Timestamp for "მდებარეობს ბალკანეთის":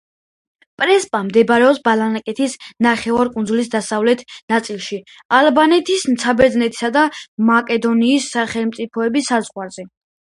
1.25-2.55